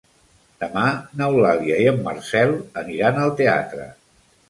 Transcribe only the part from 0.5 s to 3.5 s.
Demà n'Eulàlia i en Marcel aniran al